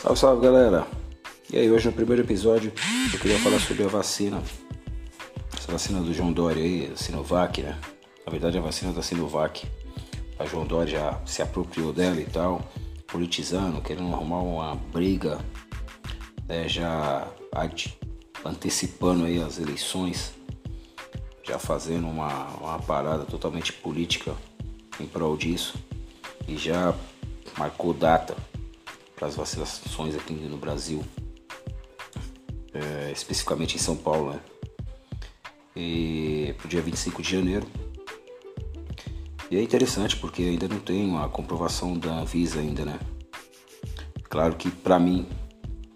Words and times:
Salve, 0.00 0.16
salve 0.20 0.42
galera! 0.46 0.86
E 1.52 1.58
aí, 1.58 1.68
hoje 1.68 1.88
no 1.88 1.92
primeiro 1.92 2.22
episódio 2.22 2.72
eu 3.12 3.18
queria 3.18 3.36
falar 3.40 3.58
sobre 3.58 3.82
a 3.82 3.88
vacina. 3.88 4.40
Essa 5.56 5.72
vacina 5.72 6.00
do 6.00 6.14
João 6.14 6.32
Dória 6.32 6.62
aí, 6.62 6.88
a 6.92 6.96
Sinovac, 6.96 7.60
né? 7.60 7.76
Na 8.24 8.30
verdade, 8.30 8.56
a 8.56 8.60
vacina 8.60 8.92
da 8.92 9.02
Sinovac. 9.02 9.66
A 10.38 10.46
João 10.46 10.64
Dória 10.64 10.92
já 10.92 11.20
se 11.26 11.42
apropriou 11.42 11.92
dela 11.92 12.20
e 12.20 12.26
tal, 12.26 12.62
politizando, 13.08 13.82
querendo 13.82 14.14
arrumar 14.14 14.38
uma 14.38 14.76
briga, 14.76 15.40
né? 16.46 16.68
já 16.68 17.26
antecipando 18.44 19.24
aí 19.24 19.42
as 19.42 19.58
eleições, 19.58 20.32
já 21.42 21.58
fazendo 21.58 22.06
uma, 22.06 22.46
uma 22.60 22.78
parada 22.78 23.24
totalmente 23.24 23.72
política 23.72 24.32
em 25.00 25.06
prol 25.06 25.36
disso 25.36 25.74
e 26.46 26.56
já 26.56 26.94
marcou 27.58 27.92
data 27.92 28.36
para 29.18 29.26
as 29.26 29.34
vacinações 29.34 30.14
aqui 30.14 30.32
no 30.32 30.56
Brasil, 30.56 31.04
é, 32.72 33.10
especificamente 33.10 33.74
em 33.74 33.78
São 33.78 33.96
Paulo, 33.96 34.32
né? 34.32 34.40
E 35.74 36.54
pro 36.56 36.68
dia 36.68 36.80
25 36.80 37.20
de 37.20 37.32
janeiro. 37.32 37.66
E 39.50 39.56
é 39.56 39.62
interessante 39.62 40.16
porque 40.16 40.42
ainda 40.42 40.68
não 40.68 40.78
tem 40.78 41.04
uma 41.04 41.28
comprovação 41.28 41.98
da 41.98 42.12
Anvisa 42.12 42.60
ainda, 42.60 42.84
né? 42.84 42.98
Claro 44.24 44.54
que 44.54 44.70
para 44.70 45.00
mim, 45.00 45.26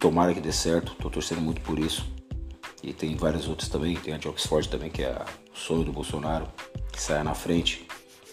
tomara 0.00 0.34
que 0.34 0.40
dê 0.40 0.52
certo, 0.52 0.96
tô 0.96 1.08
torcendo 1.08 1.40
muito 1.40 1.60
por 1.60 1.78
isso. 1.78 2.04
E 2.82 2.92
tem 2.92 3.14
várias 3.14 3.46
outras 3.46 3.68
também, 3.68 3.94
tem 3.94 4.14
a 4.14 4.18
de 4.18 4.26
Oxford 4.26 4.68
também, 4.68 4.90
que 4.90 5.02
é 5.02 5.24
o 5.54 5.56
sonho 5.56 5.84
do 5.84 5.92
Bolsonaro, 5.92 6.48
que 6.92 7.00
saia 7.00 7.22
na 7.22 7.34
frente. 7.34 7.86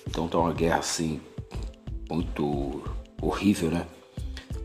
Então 0.08 0.28
tá 0.28 0.40
uma 0.40 0.54
guerra 0.54 0.80
assim, 0.80 1.22
muito 2.10 2.84
horrível, 3.22 3.70
né? 3.70 3.86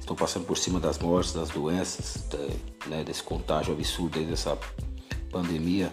Estão 0.04 0.14
passando 0.14 0.44
por 0.44 0.58
cima 0.58 0.78
das 0.78 0.98
mortes, 0.98 1.32
das 1.32 1.48
doenças, 1.48 2.24
né, 2.86 3.02
desse 3.02 3.22
contágio 3.22 3.72
absurdo 3.72 4.18
aí, 4.18 4.26
dessa 4.26 4.56
pandemia, 5.30 5.90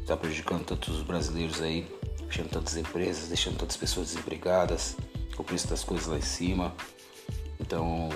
está 0.00 0.16
prejudicando 0.16 0.64
tantos 0.64 0.96
os 0.96 1.02
brasileiros 1.02 1.60
aí, 1.60 1.86
fechando 2.26 2.48
tantas 2.48 2.76
empresas, 2.76 3.28
deixando 3.28 3.58
tantas 3.58 3.76
pessoas 3.76 4.08
desempregadas, 4.08 4.96
o 5.36 5.44
preço 5.44 5.68
das 5.68 5.84
coisas 5.84 6.06
lá 6.06 6.16
em 6.16 6.22
cima. 6.22 6.74
Então, 7.60 8.08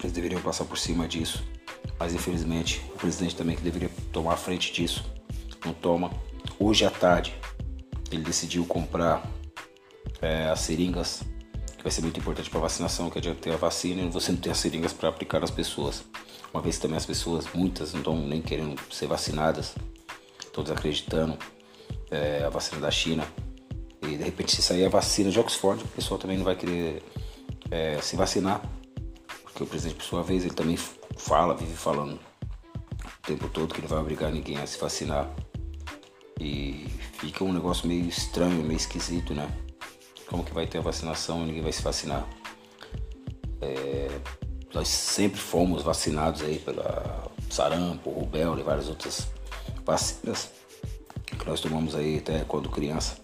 eles 0.00 0.12
deveriam 0.12 0.40
passar 0.40 0.64
por 0.64 0.78
cima 0.78 1.08
disso. 1.08 1.42
Mas 1.98 2.14
infelizmente, 2.14 2.84
o 2.94 2.98
presidente 2.98 3.34
também 3.34 3.56
que 3.56 3.62
deveria 3.62 3.90
tomar 4.12 4.34
a 4.34 4.36
frente 4.36 4.72
disso, 4.72 5.04
não 5.64 5.72
toma. 5.72 6.10
Hoje 6.58 6.84
à 6.84 6.90
tarde, 6.90 7.34
ele 8.10 8.22
decidiu 8.22 8.64
comprar 8.66 9.28
é, 10.20 10.48
as 10.48 10.60
seringas 10.60 11.22
vai 11.86 11.92
ser 11.92 12.02
muito 12.02 12.18
importante 12.18 12.50
para 12.50 12.58
vacinação, 12.58 13.08
que 13.08 13.18
adianta 13.18 13.40
ter 13.40 13.52
a 13.52 13.56
vacina 13.56 14.02
e 14.02 14.08
você 14.08 14.32
não 14.32 14.40
ter 14.40 14.50
as 14.50 14.58
seringas 14.58 14.92
para 14.92 15.08
aplicar 15.08 15.38
nas 15.38 15.52
pessoas. 15.52 16.02
Uma 16.52 16.60
vez 16.60 16.80
também 16.80 16.96
as 16.96 17.06
pessoas, 17.06 17.46
muitas, 17.54 17.92
não 17.92 18.00
estão 18.00 18.16
nem 18.16 18.42
querendo 18.42 18.76
ser 18.90 19.06
vacinadas, 19.06 19.72
todos 20.52 20.72
acreditando 20.72 21.38
é, 22.10 22.42
a 22.44 22.48
vacina 22.50 22.80
da 22.80 22.90
China. 22.90 23.24
E 24.02 24.16
de 24.16 24.24
repente 24.24 24.50
se 24.50 24.62
sair 24.62 24.84
a 24.84 24.88
vacina 24.88 25.30
de 25.30 25.38
Oxford, 25.38 25.84
o 25.84 25.86
pessoal 25.86 26.18
também 26.18 26.36
não 26.36 26.44
vai 26.44 26.56
querer 26.56 27.04
é, 27.70 28.00
se 28.02 28.16
vacinar. 28.16 28.68
Porque 29.44 29.62
o 29.62 29.66
presidente, 29.68 29.98
por 29.98 30.04
sua 30.04 30.24
vez, 30.24 30.44
ele 30.44 30.54
também 30.54 30.76
fala, 31.16 31.54
vive 31.54 31.76
falando 31.76 32.14
o 32.14 33.22
tempo 33.24 33.48
todo 33.48 33.72
que 33.72 33.80
não 33.80 33.88
vai 33.88 34.00
obrigar 34.00 34.32
ninguém 34.32 34.56
a 34.58 34.66
se 34.66 34.76
vacinar. 34.76 35.30
E 36.40 36.88
fica 37.20 37.44
um 37.44 37.52
negócio 37.52 37.86
meio 37.86 38.08
estranho, 38.08 38.64
meio 38.64 38.76
esquisito, 38.76 39.32
né? 39.32 39.48
Como 40.28 40.44
que 40.44 40.52
vai 40.52 40.66
ter 40.66 40.78
a 40.78 40.82
vacinação 40.82 41.44
ninguém 41.46 41.62
vai 41.62 41.72
se 41.72 41.82
vacinar. 41.82 42.26
É, 43.60 44.08
nós 44.74 44.88
sempre 44.88 45.40
fomos 45.40 45.82
vacinados 45.82 46.42
aí 46.42 46.58
pela 46.58 47.30
sarampo, 47.48 48.10
rubéola 48.10 48.60
e 48.60 48.62
várias 48.62 48.88
outras 48.88 49.28
vacinas 49.84 50.50
que 51.24 51.46
nós 51.46 51.60
tomamos 51.60 51.94
aí 51.94 52.18
até 52.18 52.44
quando 52.44 52.68
criança. 52.68 53.16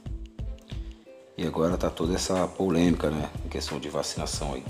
E 1.37 1.47
agora 1.47 1.77
tá 1.77 1.91
toda 1.91 2.15
essa 2.15 2.47
polêmica, 2.47 3.11
né, 3.11 3.31
em 3.45 3.49
questão 3.49 3.81
de 3.81 3.89
vacinação 3.89 4.55
aí. 4.55 4.65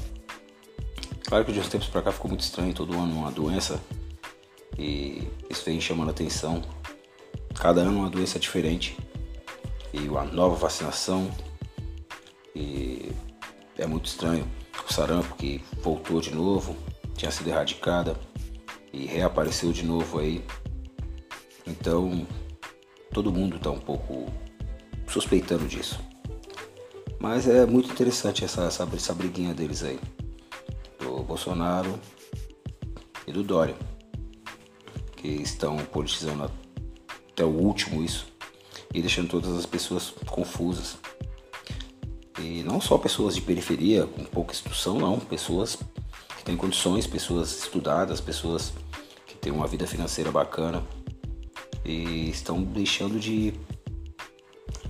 Claro 1.24 1.44
que 1.44 1.52
de 1.52 1.60
uns 1.60 1.68
tempos 1.68 1.88
para 1.88 2.02
cá 2.02 2.12
ficou 2.12 2.28
muito 2.28 2.40
estranho, 2.40 2.74
todo 2.74 2.92
ano 2.94 3.14
uma 3.14 3.30
doença 3.30 3.80
e 4.78 5.28
isso 5.48 5.64
vem 5.64 5.80
chamando 5.80 6.10
atenção. 6.10 6.62
Cada 7.54 7.82
ano 7.82 8.00
uma 8.00 8.10
doença 8.10 8.38
diferente 8.38 8.96
e 9.92 10.00
uma 10.08 10.24
nova 10.24 10.56
vacinação 10.56 11.30
e 12.54 13.12
é 13.78 13.86
muito 13.86 14.06
estranho. 14.06 14.46
O 14.88 14.92
sarampo 14.92 15.34
que 15.36 15.62
voltou 15.80 16.20
de 16.20 16.34
novo, 16.34 16.76
tinha 17.14 17.30
sido 17.30 17.48
erradicada 17.48 18.16
e 18.92 19.06
reapareceu 19.06 19.72
de 19.72 19.84
novo 19.84 20.18
aí. 20.18 20.44
Então 21.66 22.26
todo 23.12 23.32
mundo 23.32 23.56
está 23.56 23.70
um 23.70 23.78
pouco 23.78 24.26
suspeitando 25.06 25.66
disso. 25.66 26.00
Mas 27.18 27.46
é 27.46 27.64
muito 27.64 27.90
interessante 27.92 28.44
essa, 28.44 28.62
essa, 28.64 28.88
essa 28.92 29.14
briguinha 29.14 29.54
deles 29.54 29.82
aí. 29.84 30.00
Do 30.98 31.22
Bolsonaro 31.22 32.00
e 33.26 33.32
do 33.32 33.44
Dória. 33.44 33.76
Que 35.16 35.28
estão 35.28 35.76
politizando 35.76 36.50
até 37.30 37.44
o 37.44 37.48
último 37.48 38.02
isso. 38.02 38.26
E 38.92 39.00
deixando 39.00 39.28
todas 39.28 39.56
as 39.56 39.66
pessoas 39.66 40.12
confusas. 40.26 40.98
E 42.42 42.64
não 42.64 42.80
só 42.80 42.98
pessoas 42.98 43.36
de 43.36 43.40
periferia, 43.40 44.04
com 44.04 44.24
pouca 44.24 44.52
instrução, 44.52 44.98
não. 44.98 45.20
Pessoas 45.20 45.78
que 46.36 46.44
têm 46.44 46.56
condições, 46.56 47.06
pessoas 47.06 47.56
estudadas, 47.62 48.20
pessoas 48.20 48.72
que 49.24 49.36
têm 49.36 49.52
uma 49.52 49.68
vida 49.68 49.86
financeira 49.86 50.32
bacana 50.32 50.82
e 51.84 52.28
estão 52.30 52.60
deixando 52.60 53.18
de, 53.20 53.54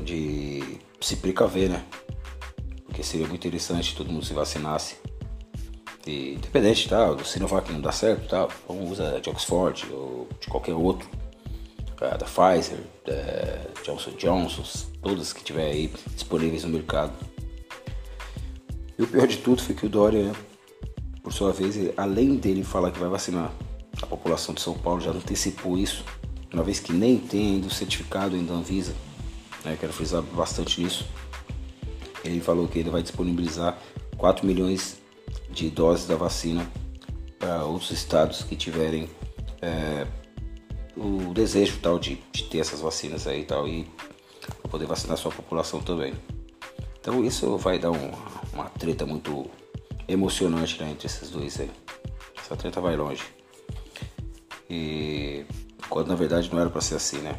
de 0.00 0.78
se 0.98 1.16
precaver, 1.16 1.68
né? 1.68 1.84
Porque 2.86 3.02
seria 3.02 3.26
muito 3.26 3.46
interessante 3.46 3.94
todo 3.94 4.10
mundo 4.10 4.24
se 4.24 4.32
vacinasse. 4.32 4.96
E, 6.06 6.34
independente 6.34 6.88
tá, 6.88 7.12
do 7.12 7.24
Sinovac 7.24 7.70
não 7.70 7.82
dá 7.82 7.92
certo, 7.92 8.28
tá, 8.28 8.48
vamos 8.66 8.92
usar 8.92 9.20
de 9.20 9.28
Oxford 9.28 9.86
ou 9.92 10.26
de 10.40 10.48
qualquer 10.48 10.74
outro, 10.74 11.08
é, 12.00 12.16
da 12.18 12.26
Pfizer, 12.26 12.80
da 13.04 13.82
Johnson 13.84 14.10
Johnson, 14.12 14.64
todas 15.00 15.32
que 15.32 15.44
tiver 15.44 15.70
aí 15.70 15.92
disponíveis 16.14 16.64
no 16.64 16.70
mercado. 16.70 17.12
E 18.98 19.02
o 19.02 19.06
pior 19.06 19.26
de 19.26 19.38
tudo 19.38 19.62
foi 19.62 19.74
que 19.74 19.86
o 19.86 19.88
Dória, 19.88 20.32
por 21.22 21.32
sua 21.32 21.52
vez, 21.52 21.76
além 21.96 22.36
dele 22.36 22.62
falar 22.62 22.90
que 22.90 22.98
vai 22.98 23.08
vacinar 23.08 23.52
a 24.00 24.06
população 24.06 24.54
de 24.54 24.60
São 24.60 24.74
Paulo, 24.74 25.00
já 25.00 25.10
antecipou 25.10 25.78
isso, 25.78 26.04
uma 26.52 26.62
vez 26.62 26.78
que 26.78 26.92
nem 26.92 27.18
tem 27.18 27.54
ainda 27.54 27.66
o 27.66 27.70
certificado 27.70 28.36
ainda 28.36 28.52
Anvisa, 28.52 28.94
né, 29.64 29.76
quero 29.78 29.92
frisar 29.92 30.22
bastante 30.22 30.82
nisso. 30.82 31.06
Ele 32.24 32.40
falou 32.40 32.68
que 32.68 32.78
ele 32.78 32.90
vai 32.90 33.02
disponibilizar 33.02 33.78
4 34.16 34.46
milhões 34.46 34.98
de 35.50 35.70
doses 35.70 36.06
da 36.06 36.16
vacina 36.16 36.70
para 37.38 37.64
outros 37.64 37.90
estados 37.90 38.44
que 38.44 38.54
tiverem 38.54 39.08
é, 39.60 40.06
o 40.96 41.32
desejo 41.32 41.78
tal 41.80 41.98
de, 41.98 42.20
de, 42.32 42.44
ter 42.44 42.58
essas 42.58 42.80
vacinas 42.80 43.26
aí 43.26 43.44
tal 43.44 43.66
e 43.66 43.86
poder 44.70 44.86
vacinar 44.86 45.16
sua 45.16 45.32
população 45.32 45.80
também. 45.80 46.14
Então 47.00 47.24
isso 47.24 47.56
vai 47.56 47.78
dar 47.78 47.90
um, 47.90 48.10
treta 48.82 49.06
muito 49.06 49.48
emocionante 50.08 50.82
né, 50.82 50.90
entre 50.90 51.06
esses 51.06 51.30
dois 51.30 51.60
aí. 51.60 51.70
Essa 52.36 52.56
treta 52.56 52.80
vai 52.80 52.96
longe. 52.96 53.22
E 54.68 55.44
quando 55.88 56.08
na 56.08 56.16
verdade 56.16 56.50
não 56.52 56.60
era 56.60 56.68
para 56.68 56.80
ser 56.80 56.96
assim, 56.96 57.18
né? 57.18 57.38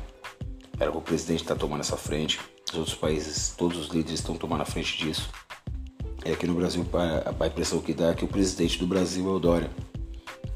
Era 0.80 0.90
o 0.90 1.02
presidente 1.02 1.44
tá 1.44 1.53
tomando 1.53 1.82
essa 1.82 1.98
frente. 1.98 2.40
Os 2.72 2.80
outros 2.80 2.96
países, 2.96 3.53
todos 3.58 3.78
os 3.78 3.88
líderes 3.88 4.22
estão 4.22 4.38
tomando 4.38 4.62
a 4.62 4.66
frente 4.66 4.98
disso. 4.98 5.30
E 6.26 6.32
aqui 6.32 6.48
no 6.48 6.53
Brasil 6.53 6.85
a 7.38 7.47
impressão 7.47 7.82
que 7.82 7.94
dá 7.94 8.12
é 8.12 8.14
que 8.14 8.23
o 8.23 8.28
presidente 8.29 8.79
do 8.79 8.88
Brasil 8.88 9.28
é 9.28 9.32
o 9.34 9.40
Dória. 9.40 9.70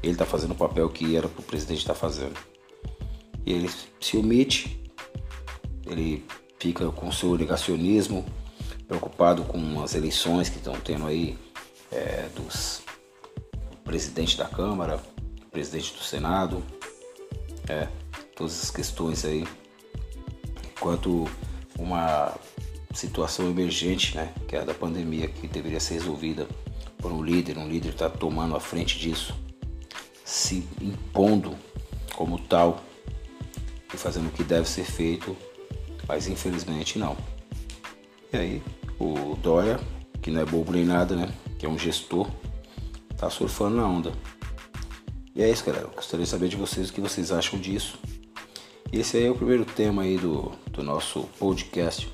Ele 0.02 0.12
está 0.12 0.24
fazendo 0.24 0.52
o 0.52 0.56
papel 0.56 0.88
que 0.88 1.14
era 1.14 1.28
para 1.28 1.40
o 1.40 1.44
presidente 1.44 1.80
estar 1.80 1.92
tá 1.92 2.00
fazendo. 2.00 2.34
E 3.44 3.52
ele 3.52 3.70
se 4.00 4.16
omite, 4.16 4.90
ele 5.86 6.24
fica 6.58 6.90
com 6.90 7.12
seu 7.12 7.36
negacionismo, 7.36 8.24
preocupado 8.88 9.44
com 9.44 9.82
as 9.82 9.94
eleições 9.94 10.48
que 10.48 10.56
estão 10.56 10.74
tendo 10.80 11.06
aí 11.06 11.38
é, 11.92 12.28
dos 12.34 12.82
presidente 13.84 14.36
da 14.36 14.46
Câmara, 14.46 15.00
presidente 15.50 15.94
do 15.94 16.02
Senado, 16.02 16.62
é, 17.68 17.86
todas 18.34 18.62
as 18.62 18.70
questões 18.70 19.24
aí, 19.24 19.46
enquanto 20.70 21.26
uma 21.78 22.34
situação 22.94 23.48
emergente, 23.48 24.16
né, 24.16 24.32
que 24.46 24.56
é 24.56 24.60
a 24.60 24.64
da 24.64 24.74
pandemia, 24.74 25.28
que 25.28 25.46
deveria 25.46 25.80
ser 25.80 25.94
resolvida 25.94 26.46
por 26.98 27.12
um 27.12 27.22
líder, 27.22 27.56
um 27.56 27.68
líder 27.68 27.90
está 27.90 28.10
tomando 28.10 28.56
a 28.56 28.60
frente 28.60 28.98
disso, 28.98 29.34
se 30.24 30.66
impondo 30.80 31.56
como 32.14 32.38
tal 32.38 32.82
e 33.92 33.96
fazendo 33.96 34.28
o 34.28 34.32
que 34.32 34.42
deve 34.42 34.68
ser 34.68 34.84
feito, 34.84 35.36
mas 36.06 36.26
infelizmente 36.26 36.98
não. 36.98 37.16
E 38.32 38.36
aí 38.36 38.62
o 38.98 39.36
Dória, 39.36 39.78
que 40.20 40.30
não 40.30 40.40
é 40.40 40.44
bobo 40.44 40.72
nem 40.72 40.84
nada, 40.84 41.14
né? 41.14 41.32
Que 41.58 41.66
é 41.66 41.68
um 41.68 41.78
gestor, 41.78 42.28
tá 43.16 43.30
surfando 43.30 43.76
na 43.76 43.86
onda. 43.86 44.12
E 45.34 45.42
é 45.42 45.50
isso, 45.50 45.64
galera. 45.64 45.86
Eu 45.86 45.90
gostaria 45.90 46.24
de 46.24 46.30
saber 46.30 46.48
de 46.48 46.56
vocês 46.56 46.90
o 46.90 46.92
que 46.92 47.00
vocês 47.00 47.30
acham 47.30 47.58
disso. 47.58 47.98
Esse 48.92 49.18
aí 49.18 49.26
é 49.26 49.30
o 49.30 49.34
primeiro 49.34 49.64
tema 49.64 50.02
aí 50.02 50.16
do, 50.16 50.50
do 50.70 50.82
nosso 50.82 51.22
podcast 51.38 52.12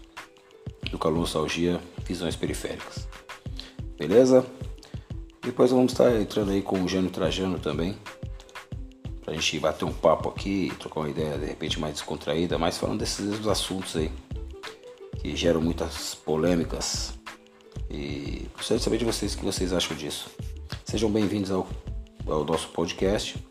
do 0.90 0.98
Calor 0.98 1.20
Nostalgia 1.20 1.80
Visões 2.04 2.36
Periféricas. 2.36 3.08
Beleza? 3.96 4.44
Depois 5.40 5.70
vamos 5.70 5.92
estar 5.92 6.14
entrando 6.20 6.50
aí 6.50 6.62
com 6.62 6.82
o 6.82 6.88
Jânio 6.88 7.10
Trajano 7.10 7.58
também. 7.58 7.96
Pra 9.24 9.34
gente 9.34 9.58
bater 9.58 9.84
um 9.84 9.92
papo 9.92 10.28
aqui, 10.28 10.72
trocar 10.78 11.00
uma 11.00 11.10
ideia 11.10 11.38
de 11.38 11.46
repente 11.46 11.80
mais 11.80 11.94
descontraída, 11.94 12.58
mas 12.58 12.76
falando 12.76 12.98
desses 12.98 13.46
assuntos 13.46 13.96
aí 13.96 14.10
que 15.24 15.34
geram 15.34 15.62
muitas 15.62 16.14
polêmicas. 16.14 17.14
E 17.90 18.46
gostaria 18.54 18.78
de 18.78 18.84
saber 18.84 18.98
de 18.98 19.06
vocês 19.06 19.32
o 19.32 19.38
que 19.38 19.44
vocês 19.44 19.72
acham 19.72 19.96
disso. 19.96 20.28
Sejam 20.84 21.10
bem-vindos 21.10 21.50
ao, 21.50 21.66
ao 22.26 22.44
nosso 22.44 22.68
podcast. 22.68 23.42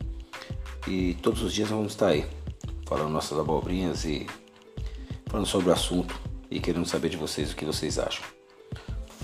E 0.87 1.15
todos 1.15 1.41
os 1.41 1.51
dias 1.51 1.69
vamos 1.69 1.93
estar 1.93 2.09
aí 2.09 2.25
falando 2.85 3.09
nossas 3.09 3.39
abobrinhas 3.39 4.05
e 4.05 4.27
falando 5.25 5.47
sobre 5.47 5.69
o 5.69 5.73
assunto 5.73 6.13
e 6.51 6.59
querendo 6.59 6.85
saber 6.85 7.09
de 7.09 7.17
vocês 7.17 7.51
o 7.51 7.55
que 7.55 7.65
vocês 7.65 7.97
acham. 7.97 8.23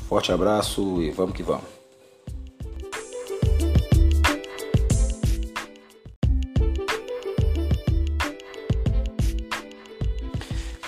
Forte 0.07 0.31
abraço 0.31 1.03
e 1.03 1.11
vamos 1.11 1.35
que 1.35 1.43
vamos. 1.43 1.69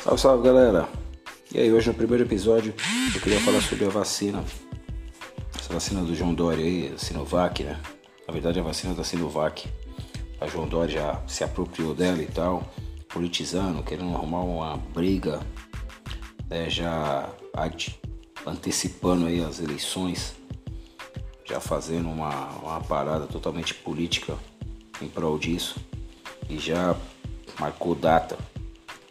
Salve, 0.04 0.20
salve 0.20 0.44
galera! 0.44 1.01
E 1.54 1.60
aí, 1.60 1.74
hoje 1.74 1.90
no 1.90 1.94
primeiro 1.94 2.24
episódio 2.24 2.74
eu 3.14 3.20
queria 3.20 3.42
falar 3.42 3.60
sobre 3.60 3.84
a 3.84 3.90
vacina. 3.90 4.42
Essa 5.60 5.74
vacina 5.74 6.02
do 6.02 6.16
João 6.16 6.34
Dória 6.34 6.64
aí, 6.64 6.94
a 6.96 6.98
Sinovac, 6.98 7.62
né? 7.62 7.78
Na 8.26 8.32
verdade 8.32 8.58
a 8.58 8.64
vacina 8.64 8.94
da 8.94 9.04
Sinovac. 9.04 9.68
A 10.40 10.48
João 10.48 10.66
Dória 10.66 10.94
já 10.94 11.22
se 11.28 11.44
apropriou 11.44 11.94
dela 11.94 12.24
e 12.24 12.26
tal, 12.26 12.72
politizando, 13.10 13.84
querendo 13.84 14.16
arrumar 14.16 14.44
uma 14.44 14.78
briga, 14.78 15.42
né? 16.50 16.70
já 16.70 17.30
antecipando 18.48 19.26
aí 19.26 19.44
as 19.44 19.60
eleições, 19.60 20.34
já 21.44 21.60
fazendo 21.60 22.08
uma, 22.08 22.48
uma 22.60 22.80
parada 22.80 23.28
totalmente 23.28 23.74
política 23.74 24.38
em 25.02 25.10
prol 25.10 25.38
disso 25.38 25.76
e 26.50 26.58
já 26.58 26.96
marcou 27.60 27.94
data 27.94 28.38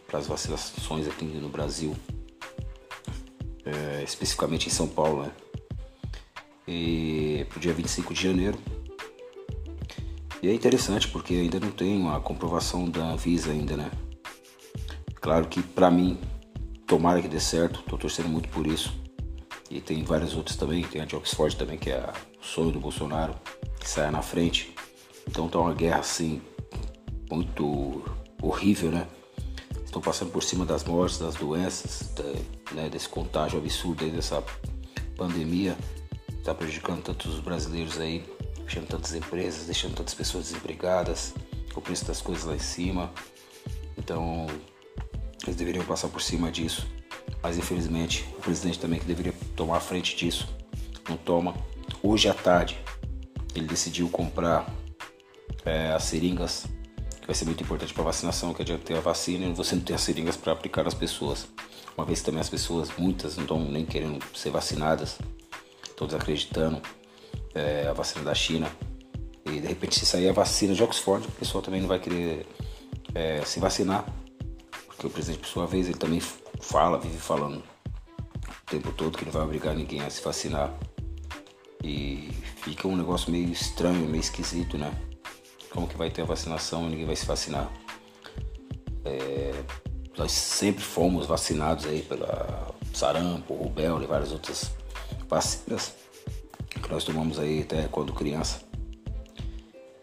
para 0.07 0.17
as 0.17 0.25
vacinações 0.25 1.07
aqui 1.07 1.23
no 1.23 1.47
Brasil, 1.47 1.95
é, 3.65 4.03
especificamente 4.03 4.67
em 4.67 4.71
São 4.71 4.87
Paulo, 4.87 5.23
né? 5.23 5.31
E 6.67 7.45
pro 7.49 7.59
dia 7.59 7.73
25 7.73 8.13
de 8.13 8.23
janeiro. 8.23 8.57
E 10.41 10.47
é 10.47 10.53
interessante 10.53 11.07
porque 11.07 11.33
ainda 11.33 11.59
não 11.59 11.71
tem 11.71 11.95
uma 11.97 12.19
comprovação 12.19 12.89
da 12.89 13.11
Anvisa 13.11 13.51
ainda, 13.51 13.77
né? 13.77 13.91
Claro 15.15 15.47
que 15.47 15.61
para 15.61 15.91
mim, 15.91 16.17
tomara 16.87 17.21
que 17.21 17.27
dê 17.27 17.39
certo, 17.39 17.83
tô 17.83 17.97
torcendo 17.97 18.27
muito 18.27 18.49
por 18.49 18.65
isso. 18.65 18.91
E 19.69 19.79
tem 19.79 20.03
várias 20.03 20.35
outras 20.35 20.57
também, 20.57 20.83
tem 20.83 21.01
a 21.01 21.05
de 21.05 21.15
Oxford 21.15 21.55
também, 21.55 21.77
que 21.77 21.89
é 21.89 22.11
o 22.41 22.45
sonho 22.45 22.71
do 22.71 22.79
Bolsonaro, 22.79 23.35
que 23.79 23.87
saia 23.87 24.11
na 24.11 24.21
frente. 24.21 24.73
Então 25.27 25.47
tá 25.47 25.59
uma 25.59 25.73
guerra 25.73 25.99
assim, 25.99 26.41
muito 27.29 28.03
horrível, 28.41 28.91
né? 28.91 29.07
Estão 29.91 30.01
passando 30.01 30.31
por 30.31 30.41
cima 30.41 30.65
das 30.65 30.85
mortes, 30.85 31.19
das 31.19 31.35
doenças, 31.35 32.09
da, 32.15 32.73
né, 32.73 32.89
desse 32.89 33.09
contágio 33.09 33.59
absurdo 33.59 34.05
aí, 34.05 34.09
dessa 34.09 34.41
pandemia, 35.17 35.77
está 36.37 36.55
prejudicando 36.55 37.03
tantos 37.03 37.39
brasileiros 37.39 37.99
aí, 37.99 38.23
fechando 38.65 38.87
tantas 38.87 39.13
empresas, 39.13 39.65
deixando 39.65 39.93
tantas 39.93 40.13
pessoas 40.13 40.45
desempregadas, 40.45 41.33
o 41.75 41.81
preço 41.81 42.05
das 42.05 42.21
coisas 42.21 42.45
lá 42.45 42.55
em 42.55 42.59
cima. 42.59 43.11
Então, 43.97 44.47
eles 45.43 45.57
deveriam 45.57 45.83
passar 45.83 46.07
por 46.07 46.21
cima 46.21 46.49
disso. 46.49 46.87
Mas 47.43 47.57
infelizmente, 47.57 48.25
o 48.37 48.41
presidente 48.41 48.79
também 48.79 48.99
que 48.99 49.05
deveria 49.05 49.33
tomar 49.57 49.77
a 49.77 49.81
frente 49.81 50.15
disso, 50.15 50.47
não 51.09 51.17
toma. 51.17 51.53
Hoje 52.01 52.29
à 52.29 52.33
tarde, 52.33 52.79
ele 53.53 53.67
decidiu 53.67 54.07
comprar 54.09 54.73
é, 55.65 55.91
as 55.91 56.03
seringas 56.05 56.65
que 57.21 57.27
vai 57.27 57.35
ser 57.35 57.45
muito 57.45 57.63
importante 57.63 57.93
para 57.93 58.03
vacinação, 58.03 58.53
que 58.53 58.63
adianta 58.63 58.83
ter 58.83 58.97
a 58.97 58.99
vacina 58.99 59.45
e 59.45 59.53
você 59.53 59.75
não 59.75 59.83
ter 59.83 59.93
as 59.93 60.01
seringas 60.01 60.35
para 60.35 60.51
aplicar 60.51 60.83
nas 60.83 60.95
pessoas. 60.95 61.47
Uma 61.95 62.05
vez 62.05 62.21
também 62.21 62.41
as 62.41 62.49
pessoas, 62.49 62.89
muitas, 62.97 63.35
não 63.35 63.43
estão 63.43 63.59
nem 63.59 63.85
querendo 63.85 64.19
ser 64.35 64.49
vacinadas, 64.49 65.19
estão 65.87 66.07
desacreditando 66.07 66.81
é, 67.53 67.87
a 67.87 67.93
vacina 67.93 68.25
da 68.25 68.33
China. 68.33 68.67
E 69.45 69.59
de 69.59 69.67
repente 69.67 69.99
se 69.99 70.05
sair 70.05 70.29
a 70.29 70.33
vacina 70.33 70.73
de 70.73 70.83
Oxford, 70.83 71.27
o 71.27 71.31
pessoal 71.31 71.61
também 71.61 71.79
não 71.79 71.87
vai 71.87 71.99
querer 71.99 72.45
é, 73.13 73.43
se 73.45 73.59
vacinar. 73.59 74.05
Porque 74.87 75.05
o 75.05 75.09
presidente, 75.09 75.41
por 75.41 75.47
sua 75.47 75.67
vez, 75.67 75.87
ele 75.87 75.97
também 75.97 76.19
fala, 76.59 76.97
vive 76.97 77.17
falando 77.17 77.57
o 77.57 78.65
tempo 78.65 78.91
todo 78.93 79.17
que 79.17 79.25
não 79.25 79.31
vai 79.31 79.43
obrigar 79.43 79.75
ninguém 79.75 80.01
a 80.01 80.09
se 80.09 80.23
vacinar. 80.23 80.73
E 81.83 82.31
fica 82.63 82.87
um 82.87 82.95
negócio 82.95 83.31
meio 83.31 83.49
estranho, 83.51 84.07
meio 84.07 84.21
esquisito, 84.21 84.77
né? 84.77 84.91
Como 85.71 85.87
que 85.87 85.97
vai 85.97 86.09
ter 86.11 86.21
a 86.21 86.25
vacinação 86.25 86.89
ninguém 86.89 87.05
vai 87.05 87.15
se 87.15 87.25
vacinar. 87.25 87.71
É, 89.03 89.63
nós 90.17 90.31
sempre 90.31 90.83
fomos 90.83 91.25
vacinados 91.25 91.85
aí 91.85 92.01
pela 92.01 92.75
sarampo, 92.93 93.53
rubéola 93.53 94.03
e 94.03 94.07
várias 94.07 94.31
outras 94.31 94.71
vacinas 95.27 95.95
que 96.69 96.91
nós 96.91 97.03
tomamos 97.03 97.39
aí 97.39 97.61
até 97.61 97.87
quando 97.87 98.13
criança. 98.13 98.61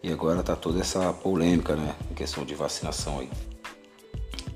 E 0.01 0.11
agora 0.11 0.41
tá 0.41 0.55
toda 0.55 0.79
essa 0.79 1.13
polêmica, 1.13 1.75
né, 1.75 1.95
em 2.09 2.13
questão 2.13 2.43
de 2.45 2.55
vacinação 2.55 3.19
aí. 3.19 3.29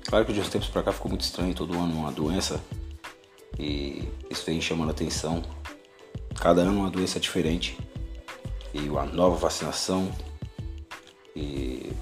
Claro 0.06 0.24
que 0.24 0.32
de 0.32 0.40
uns 0.40 0.48
tempos 0.48 0.68
para 0.68 0.82
cá 0.82 0.92
ficou 0.92 1.08
muito 1.08 1.22
estranho, 1.22 1.54
todo 1.54 1.74
ano 1.74 1.94
uma 1.94 2.12
doença 2.12 2.60
e 3.58 4.08
isso 4.30 4.44
vem 4.46 4.60
chamando 4.60 4.90
atenção. 4.90 5.42
Cada 6.40 6.62
ano 6.62 6.80
uma 6.80 6.90
doença 6.90 7.20
diferente 7.20 7.78
e 8.72 8.80
uma 8.88 9.04
nova 9.04 9.36
vacinação 9.36 10.10
e 11.34 11.92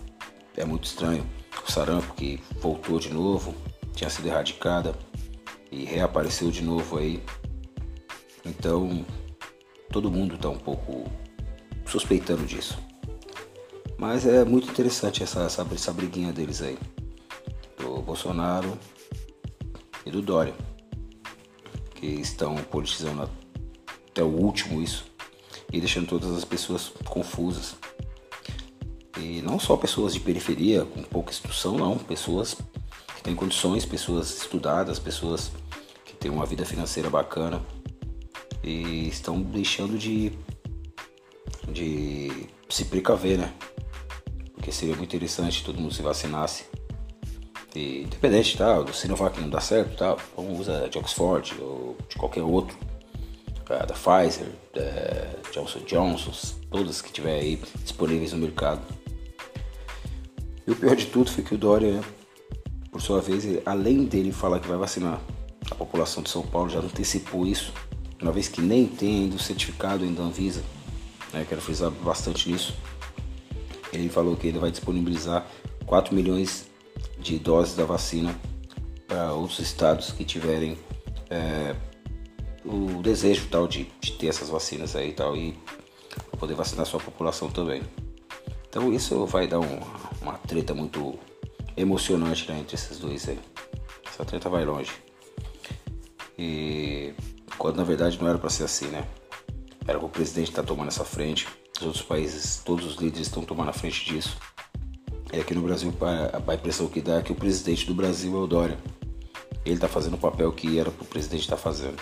é 0.56 0.64
muito 0.64 0.84
estranho. 0.84 1.26
O 1.67 1.70
sarampo 1.70 2.14
que 2.14 2.40
voltou 2.61 2.99
de 2.99 3.12
novo, 3.12 3.55
tinha 3.94 4.11
sido 4.11 4.26
erradicada 4.26 4.94
e 5.70 5.84
reapareceu 5.84 6.50
de 6.50 6.62
novo 6.62 6.99
aí. 6.99 7.23
Então 8.44 9.05
todo 9.90 10.11
mundo 10.11 10.34
está 10.34 10.49
um 10.49 10.59
pouco 10.59 11.11
suspeitando 11.87 12.45
disso. 12.45 12.78
Mas 13.99 14.26
é 14.26 14.45
muito 14.45 14.68
interessante 14.68 15.23
essa, 15.23 15.42
essa, 15.42 15.66
essa 15.73 15.92
briguinha 15.92 16.33
deles 16.33 16.61
aí. 16.61 16.78
Do 17.78 18.00
Bolsonaro 18.02 18.76
e 20.04 20.11
do 20.11 20.21
Dória. 20.21 20.54
Que 21.95 22.06
estão 22.06 22.56
politizando 22.56 23.30
até 24.11 24.23
o 24.23 24.26
último 24.26 24.83
isso. 24.83 25.04
E 25.73 25.78
deixando 25.78 26.09
todas 26.09 26.37
as 26.37 26.45
pessoas 26.45 26.92
confusas. 27.04 27.76
E 29.23 29.41
não 29.41 29.57
só 29.61 29.76
pessoas 29.76 30.12
de 30.12 30.19
periferia, 30.19 30.85
com 30.85 31.00
pouca 31.05 31.31
instrução, 31.31 31.76
não. 31.76 31.97
Pessoas 31.97 32.57
que 33.14 33.23
têm 33.23 33.37
condições, 33.37 33.87
pessoas 33.87 34.37
estudadas, 34.37 34.99
pessoas 34.99 35.52
que 36.05 36.12
têm 36.12 36.29
uma 36.29 36.45
vida 36.45 36.64
financeira 36.67 37.09
bacana 37.09 37.62
e 38.64 39.07
estão 39.07 39.41
deixando 39.41 39.97
de, 39.97 40.33
de 41.69 42.49
se 42.69 42.87
precaver, 42.87 43.38
né? 43.38 43.52
Porque 44.55 44.73
seria 44.73 44.97
muito 44.97 45.14
interessante 45.14 45.64
todo 45.64 45.81
mundo 45.81 45.95
se 45.95 46.02
vacinasse. 46.02 46.64
E, 47.76 48.02
independente 48.02 48.59
tá, 48.59 48.83
do 48.83 48.93
Sinovac 48.93 49.41
não 49.41 49.49
dá 49.49 49.61
certo, 49.61 49.97
tá, 49.97 50.17
vamos 50.37 50.61
usar 50.61 50.88
de 50.88 50.99
Oxford 50.99 51.55
ou 51.61 51.97
de 52.09 52.17
qualquer 52.17 52.43
outro, 52.43 52.76
é, 53.71 53.87
da 53.87 53.95
Pfizer, 53.95 54.49
da 54.75 55.50
Johnson 55.52 55.79
Johnson, 55.87 56.33
todas 56.71 57.00
que 57.00 57.12
tiver 57.12 57.41
aí 57.41 57.57
disponíveis 57.85 58.33
no 58.33 58.38
mercado. 58.38 58.83
E 60.66 60.71
o 60.71 60.76
pior 60.76 60.95
de 60.95 61.07
tudo 61.07 61.31
foi 61.31 61.42
que 61.42 61.54
o 61.54 61.59
Dória, 61.59 62.00
por 62.90 63.00
sua 63.00 63.21
vez, 63.21 63.45
além 63.66 64.04
dele 64.04 64.33
falar 64.33 64.61
que 64.61 64.69
vai 64.69 64.78
vacinar 64.78 65.21
a 65.71 65.75
população 65.75 66.23
de 66.23 66.31
São 66.31 66.42
Paulo, 66.42 66.69
já 66.69 66.78
antecipou 66.78 67.47
isso, 67.47 67.73
uma 68.21 68.31
vez 68.31 68.49
que 68.49 68.61
nem 68.61 68.87
tem 68.87 69.25
ainda 69.25 69.37
o 69.37 69.38
certificado 69.38 70.04
ainda 70.04 70.23
Anvisa, 70.23 70.62
né, 71.33 71.45
quero 71.49 71.61
frisar 71.61 71.90
bastante 71.90 72.50
nisso. 72.50 72.75
Ele 73.92 74.09
falou 74.09 74.37
que 74.37 74.47
ele 74.47 74.59
vai 74.59 74.71
disponibilizar 74.71 75.47
4 75.87 76.14
milhões 76.14 76.71
de 77.19 77.38
doses 77.38 77.75
da 77.75 77.85
vacina 77.85 78.35
para 79.07 79.33
outros 79.33 79.59
estados 79.59 80.12
que 80.12 80.25
tiverem 80.25 80.78
é, 81.28 81.75
o 82.64 83.02
desejo 83.02 83.49
tal 83.50 83.66
de, 83.66 83.90
de, 84.00 84.12
ter 84.12 84.28
essas 84.28 84.49
vacinas 84.49 84.95
aí 84.97 85.12
tal 85.12 85.37
e 85.37 85.54
poder 86.38 86.54
vacinar 86.54 86.87
sua 86.87 87.00
população 87.00 87.50
também. 87.50 87.83
Então 88.73 88.91
isso 88.91 89.26
vai 89.26 89.47
dar 89.47 89.61
um, 89.61 89.81
uma 90.23 90.33
treta 90.38 90.73
muito 90.73 91.19
emocionante 91.76 92.50
né, 92.50 92.59
entre 92.59 92.75
esses 92.75 92.99
dois 92.99 93.29
aí. 93.29 93.38
Essa 94.09 94.25
treta 94.25 94.49
vai 94.49 94.64
longe. 94.64 94.91
E 96.38 97.12
quando 97.59 97.76
na 97.76 97.85
verdade 97.85 98.19
não 98.19 98.26
era 98.26 98.38
para 98.38 98.49
ser 98.49 98.64
assim, 98.64 98.87
né? 98.87 99.07
Era 99.87 99.99
o 99.99 100.09
presidente 100.09 100.49
estar 100.49 100.62
tá 100.62 100.69
tomando 100.69 100.88
essa 100.88 101.05
frente, 101.05 101.47
Os 101.76 101.87
outros 101.87 102.02
países, 102.02 102.62
todos 102.64 102.87
os 102.87 102.97
líderes 102.97 103.26
estão 103.26 103.45
tomando 103.45 103.69
a 103.69 103.75
frente 103.75 104.07
disso. 104.07 104.38
E 105.31 105.38
aqui 105.38 105.55
no 105.55 105.61
Brasil, 105.61 105.93
a 106.00 106.55
impressão 106.55 106.87
que 106.87 107.02
dá 107.02 107.19
é 107.19 107.23
que 107.23 107.33
o 107.33 107.35
presidente 107.35 107.87
do 107.87 107.95
Brasil 107.95 108.35
é 108.35 108.41
o 108.41 108.47
Dória. 108.47 108.79
Ele 109.67 109.75
está 109.75 109.87
fazendo 109.87 110.14
o 110.14 110.19
papel 110.19 110.50
que 110.50 110.79
era 110.79 110.91
para 110.91 111.02
o 111.02 111.07
presidente 111.07 111.43
estar 111.43 111.57
tá 111.57 111.62
fazendo. 111.62 112.00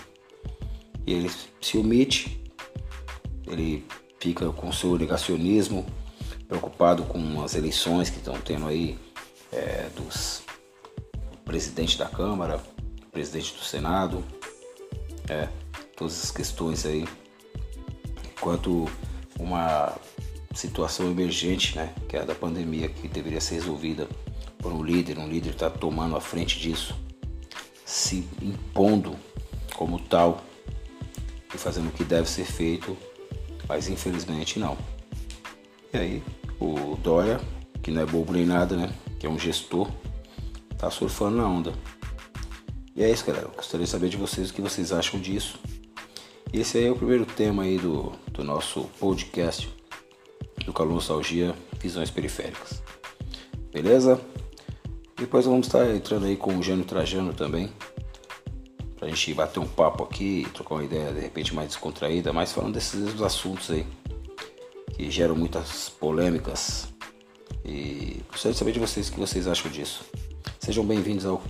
E 1.05 1.15
ele 1.15 1.29
se 1.61 1.77
omite, 1.77 2.41
ele 3.45 3.85
fica 4.21 4.51
com 4.51 4.71
seu 4.71 4.97
negacionismo, 4.97 5.85
preocupado 6.51 7.05
com 7.05 7.45
as 7.45 7.55
eleições 7.55 8.11
que 8.11 8.19
estão 8.19 8.35
tendo 8.41 8.67
aí 8.67 8.99
é, 9.53 9.89
dos 9.95 10.43
presidente 11.45 11.97
da 11.97 12.07
Câmara, 12.07 12.61
presidente 13.13 13.55
do 13.55 13.61
Senado, 13.61 14.25
é, 15.29 15.49
todas 15.97 16.25
as 16.25 16.33
questões 16.33 16.85
aí, 16.85 17.07
enquanto 18.33 18.91
uma 19.39 19.97
situação 20.53 21.09
emergente, 21.09 21.77
né, 21.77 21.95
que 22.09 22.17
é 22.17 22.21
a 22.21 22.25
da 22.25 22.35
pandemia, 22.35 22.89
que 22.89 23.07
deveria 23.07 23.41
ser 23.41 23.55
resolvida 23.55 24.09
por 24.59 24.73
um 24.73 24.83
líder, 24.83 25.19
um 25.19 25.29
líder 25.29 25.51
está 25.51 25.71
tomando 25.71 26.17
a 26.17 26.21
frente 26.21 26.59
disso, 26.59 26.99
se 27.85 28.29
impondo 28.43 29.17
como 29.77 30.01
tal 30.01 30.43
e 31.55 31.57
fazendo 31.57 31.91
o 31.91 31.93
que 31.93 32.03
deve 32.03 32.29
ser 32.29 32.45
feito, 32.45 32.97
mas 33.69 33.89
infelizmente 33.89 34.59
não. 34.59 34.77
E 35.93 35.99
aí 35.99 36.23
o 36.61 36.97
Dória, 36.97 37.41
que 37.83 37.91
não 37.91 38.03
é 38.03 38.07
bobo 38.07 38.33
nem 38.33 38.45
nada, 38.45 38.77
né, 38.77 38.93
que 39.19 39.27
é 39.27 39.31
um 39.31 39.39
gestor, 39.39 39.89
tá 40.77 40.91
surfando 40.91 41.39
na 41.39 41.49
onda. 41.49 41.73
E 42.95 43.03
é 43.03 43.11
isso, 43.11 43.25
galera. 43.25 43.47
Eu 43.47 43.53
gostaria 43.53 43.87
de 43.87 43.91
saber 43.91 44.09
de 44.09 44.17
vocês 44.17 44.51
o 44.51 44.55
que 44.55 44.61
vocês 44.61 44.93
acham 44.93 45.19
disso. 45.19 45.59
Esse 46.53 46.79
aí 46.79 46.87
é 46.87 46.91
o 46.91 46.97
primeiro 46.97 47.25
tema 47.25 47.63
aí 47.63 47.79
do, 47.79 48.13
do 48.33 48.45
nosso 48.45 48.85
podcast 48.99 49.73
do 50.67 50.73
Calor 50.73 50.95
Nostalgia 50.95 51.55
Visões 51.81 52.11
Periféricas. 52.11 52.83
Beleza? 53.73 54.21
Depois 55.17 55.47
vamos 55.47 55.67
estar 55.67 55.89
entrando 55.95 56.27
aí 56.27 56.37
com 56.37 56.57
o 56.57 56.63
Jânio 56.63 56.85
Trajano 56.85 57.33
também. 57.33 57.71
Pra 58.99 59.09
gente 59.09 59.33
bater 59.33 59.61
um 59.61 59.67
papo 59.67 60.05
aqui, 60.05 60.47
trocar 60.53 60.75
uma 60.75 60.85
ideia 60.85 61.13
de 61.13 61.21
repente 61.21 61.55
mais 61.55 61.69
descontraída, 61.69 62.33
mas 62.33 62.53
falando 62.53 62.75
desses 62.75 63.21
assuntos 63.23 63.71
aí 63.71 63.87
que 65.01 65.11
geram 65.11 65.35
muitas 65.35 65.89
polêmicas. 65.89 66.89
E 67.65 68.23
gostaria 68.29 68.53
de 68.53 68.59
saber 68.59 68.73
de 68.73 68.79
vocês 68.79 69.09
o 69.09 69.13
que 69.13 69.19
vocês 69.19 69.47
acham 69.47 69.71
disso. 69.71 70.05
Sejam 70.59 70.85
bem-vindos 70.85 71.25
ao, 71.25 71.43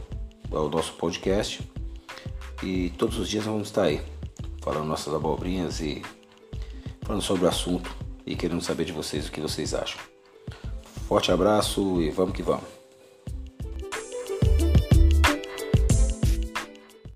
ao 0.52 0.70
nosso 0.70 0.92
podcast. 0.92 1.60
E 2.62 2.90
todos 2.90 3.18
os 3.18 3.28
dias 3.28 3.44
vamos 3.44 3.66
estar 3.66 3.82
aí 3.84 4.00
falando 4.62 4.86
nossas 4.86 5.12
abobrinhas 5.12 5.80
e 5.80 6.00
falando 7.02 7.22
sobre 7.22 7.44
o 7.44 7.48
assunto 7.48 7.90
e 8.24 8.36
querendo 8.36 8.62
saber 8.62 8.84
de 8.84 8.92
vocês 8.92 9.26
o 9.26 9.32
que 9.32 9.40
vocês 9.40 9.74
acham. 9.74 10.00
Forte 11.08 11.32
abraço 11.32 12.00
e 12.00 12.08
vamos 12.08 12.34
que 12.34 12.44
vamos. 12.44 12.79